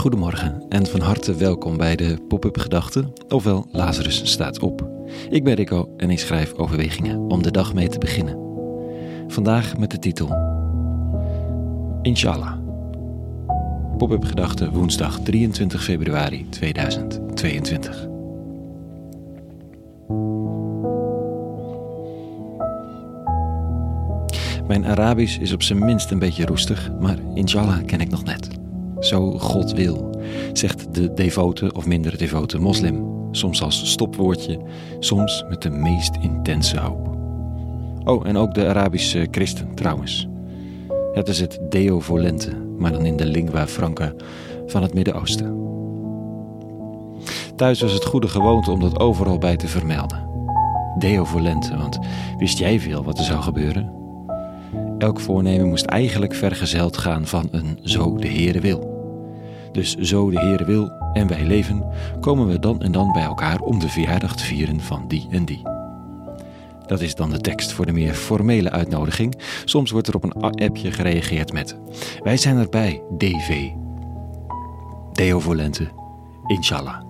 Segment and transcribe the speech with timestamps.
[0.00, 4.88] Goedemorgen en van harte welkom bij de Pop-up Gedachten, ofwel Lazarus staat op.
[5.30, 8.38] Ik ben Rico en ik schrijf overwegingen om de dag mee te beginnen.
[9.26, 10.28] Vandaag met de titel
[12.02, 12.58] Inshallah.
[13.96, 18.09] Pop-up Gedachten woensdag 23 februari 2022.
[24.70, 28.48] Mijn Arabisch is op zijn minst een beetje roestig, maar inshallah ken ik nog net.
[29.00, 30.20] Zo God wil,
[30.52, 33.04] zegt de devote of minder devote moslim.
[33.30, 34.60] Soms als stopwoordje,
[34.98, 37.16] soms met de meest intense hoop.
[38.04, 40.28] Oh, en ook de Arabische christen trouwens.
[41.12, 44.12] Het is het Deo volente, maar dan in de lingua franca
[44.66, 45.58] van het Midden-Oosten.
[47.56, 50.28] Thuis was het goede gewoonte om dat overal bij te vermelden.
[50.98, 51.98] Deo volente, want
[52.38, 53.99] wist jij veel wat er zou gebeuren?
[55.00, 58.98] Elk voornemen moest eigenlijk vergezeld gaan van een zo de Heere wil.
[59.72, 61.84] Dus zo de Heere wil en wij leven,
[62.20, 65.44] komen we dan en dan bij elkaar om de verjaardag te vieren van die en
[65.44, 65.62] die.
[66.86, 69.40] Dat is dan de tekst voor de meer formele uitnodiging.
[69.64, 71.76] Soms wordt er op een appje gereageerd met:
[72.22, 73.68] Wij zijn erbij, DV.
[75.12, 75.88] Deo Volente,
[76.46, 77.00] inshallah.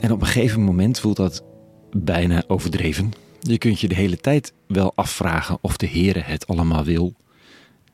[0.00, 1.44] En op een gegeven moment voelt dat
[1.90, 3.12] bijna overdreven.
[3.40, 7.14] Je kunt je de hele tijd wel afvragen of de Heere het allemaal wil.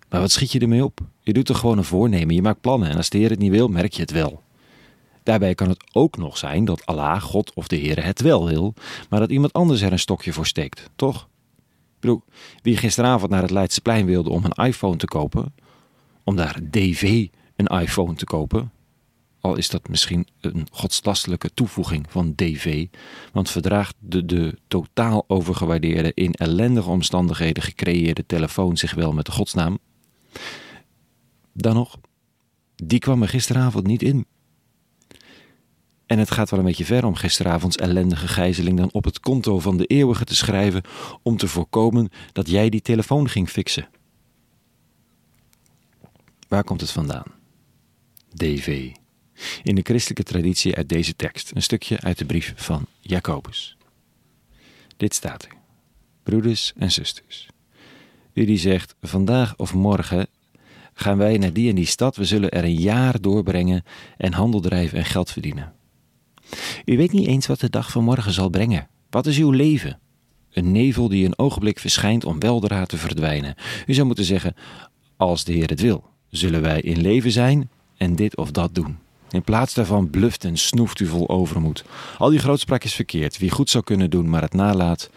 [0.09, 1.01] Maar wat schiet je ermee op?
[1.21, 3.51] Je doet er gewoon een voornemen, je maakt plannen en als de Heer het niet
[3.51, 4.43] wil, merk je het wel.
[5.23, 8.75] Daarbij kan het ook nog zijn dat Allah, God of de Heer het wel wil,
[9.09, 11.29] maar dat iemand anders er een stokje voor steekt, toch?
[12.01, 12.19] Ik
[12.63, 15.55] wie gisteravond naar het Leidseplein wilde om een iPhone te kopen,
[16.25, 18.73] om daar DV een iPhone te kopen,
[19.55, 22.87] is dat misschien een godslastelijke toevoeging van DV,
[23.33, 29.33] want verdraagt de, de totaal overgewaardeerde, in ellendige omstandigheden gecreëerde telefoon zich wel met de
[29.33, 29.79] godsnaam?
[31.53, 31.99] Dan nog,
[32.77, 34.27] die kwam er gisteravond niet in.
[36.07, 39.59] En het gaat wel een beetje ver om gisteravonds ellendige gijzeling dan op het konto
[39.59, 40.83] van de eeuwige te schrijven
[41.23, 43.89] om te voorkomen dat jij die telefoon ging fixen.
[46.49, 47.35] Waar komt het vandaan?
[48.35, 48.93] DV.
[49.63, 53.77] In de christelijke traditie uit deze tekst, een stukje uit de brief van Jacobus.
[54.97, 55.51] Dit staat er.
[56.23, 57.47] Broeders en zusters.
[58.33, 60.27] U die zegt, vandaag of morgen
[60.93, 63.85] gaan wij naar die en die stad, we zullen er een jaar doorbrengen
[64.17, 65.73] en handel drijven en geld verdienen.
[66.85, 68.89] U weet niet eens wat de dag van morgen zal brengen.
[69.11, 69.99] Wat is uw leven?
[70.53, 73.55] Een nevel die een ogenblik verschijnt om weldra te verdwijnen.
[73.87, 74.55] U zou moeten zeggen,
[75.17, 78.99] als de Heer het wil, zullen wij in leven zijn en dit of dat doen.
[79.31, 81.85] In plaats daarvan bluft en snoeft u vol overmoed.
[82.19, 83.39] Al die grootspraak is verkeerd.
[83.39, 85.11] Wie goed zou kunnen doen, maar het nalaat,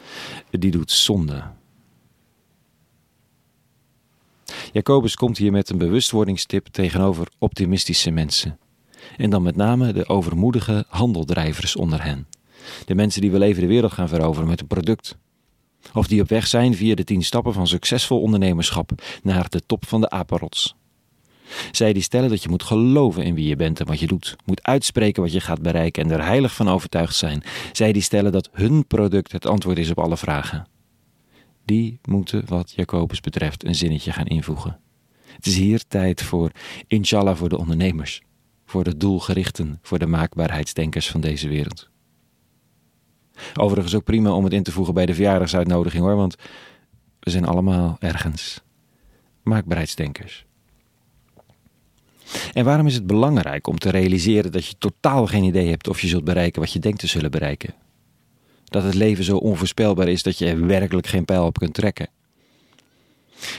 [0.49, 1.43] die doet zonde.
[4.71, 8.59] Jacobus komt hier met een bewustwordingstip tegenover optimistische mensen.
[9.17, 12.27] En dan met name de overmoedige handeldrijvers onder hen.
[12.85, 15.17] De mensen die wel even de wereld gaan veroveren met een product.
[15.93, 18.91] Of die op weg zijn via de tien stappen van succesvol ondernemerschap
[19.23, 20.75] naar de top van de apenrots.
[21.71, 24.35] Zij die stellen dat je moet geloven in wie je bent en wat je doet,
[24.45, 27.43] moet uitspreken wat je gaat bereiken en er heilig van overtuigd zijn.
[27.71, 30.67] Zij die stellen dat hun product het antwoord is op alle vragen.
[31.65, 34.79] Die moeten, wat Jacobus betreft, een zinnetje gaan invoegen.
[35.25, 36.51] Het is hier tijd voor
[36.87, 38.21] inshallah voor de ondernemers,
[38.65, 41.89] voor de doelgerichten, voor de maakbaarheidsdenkers van deze wereld.
[43.53, 46.35] Overigens ook prima om het in te voegen bij de verjaardagsuitnodiging hoor, want
[47.19, 48.61] we zijn allemaal ergens
[49.43, 50.45] maakbaarheidsdenkers.
[52.53, 56.01] En waarom is het belangrijk om te realiseren dat je totaal geen idee hebt of
[56.01, 57.73] je zult bereiken wat je denkt te zullen bereiken?
[58.65, 62.09] Dat het leven zo onvoorspelbaar is dat je er werkelijk geen pijl op kunt trekken.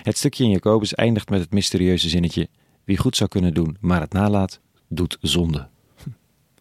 [0.03, 2.49] Het stukje in Jacobus eindigt met het mysterieuze zinnetje:
[2.84, 5.69] Wie goed zou kunnen doen, maar het nalaat, doet zonde.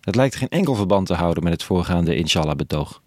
[0.01, 3.01] Het lijkt geen enkel verband te houden met het voorgaande inshallah-betoog.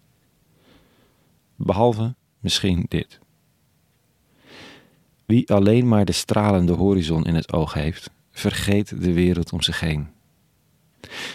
[1.55, 3.19] Behalve misschien dit.
[5.25, 9.79] Wie alleen maar de stralende horizon in het oog heeft, vergeet de wereld om zich
[9.79, 10.07] heen.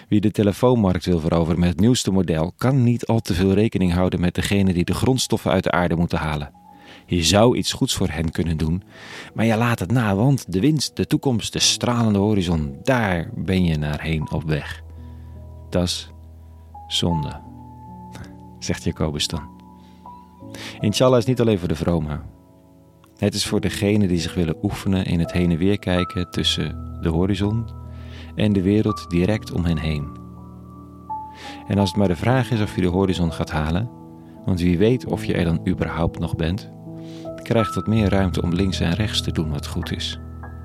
[0.09, 3.93] Wie de telefoonmarkt wil veroveren met het nieuwste model, kan niet al te veel rekening
[3.93, 6.53] houden met degene die de grondstoffen uit de aarde moeten halen.
[7.07, 8.83] Je zou iets goeds voor hen kunnen doen,
[9.35, 13.65] maar je laat het na, want de winst, de toekomst, de stralende horizon, daar ben
[13.65, 14.83] je naar heen op weg.
[15.71, 16.11] Dat is
[16.89, 17.41] zonde,
[18.59, 19.57] zegt Jacobus dan.
[20.81, 22.21] Inshallah is niet alleen voor de vrome.
[23.19, 26.99] Het is voor degenen die zich willen oefenen in het heen en weer kijken tussen
[27.01, 27.69] de horizon
[28.35, 30.09] en de wereld direct om hen heen.
[31.69, 33.91] En als het maar de vraag is of je de horizon gaat halen,
[34.45, 36.71] want wie weet of je er dan überhaupt nog bent,
[37.43, 40.19] krijgt wat meer ruimte om links en rechts te doen wat goed is.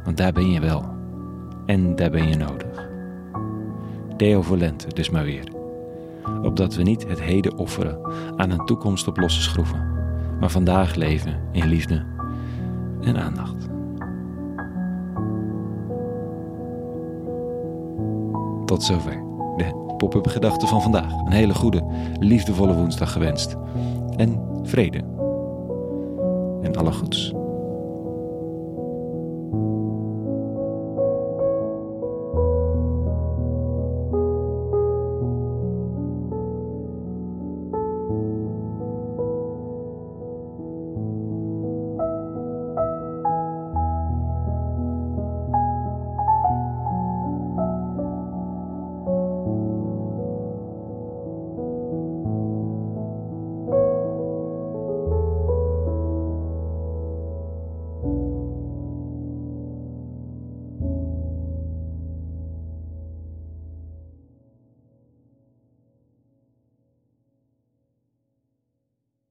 [0.03, 0.85] Want daar ben je wel.
[1.65, 2.89] En daar ben je nodig.
[4.17, 5.51] Deo volente dus maar weer.
[6.41, 7.99] Opdat we niet het heden offeren
[8.35, 9.91] aan een toekomst op losse schroeven,
[10.39, 12.12] maar vandaag leven in liefde
[13.05, 13.69] en aandacht.
[18.65, 19.23] Tot zover
[19.57, 21.11] de pop-up gedachten van vandaag.
[21.25, 21.83] Een hele goede,
[22.19, 23.55] liefdevolle woensdag gewenst.
[24.15, 24.97] En vrede.
[26.61, 27.33] En alle goeds.